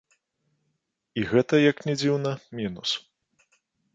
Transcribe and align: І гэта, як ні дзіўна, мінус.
І 1.21 1.25
гэта, 1.33 1.59
як 1.71 1.77
ні 1.89 1.93
дзіўна, 2.03 2.31
мінус. 2.61 2.89